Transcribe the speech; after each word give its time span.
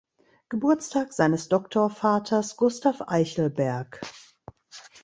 Geburtstag 0.49 1.13
seines 1.13 1.47
Doktorvaters 1.47 2.57
Gustav 2.57 3.03
Eichelberg. 3.07 4.01